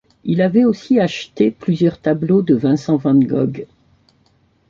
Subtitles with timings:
[0.23, 3.67] Il avait aussi acheté plusieurs tableaux de Vincent van Gogh.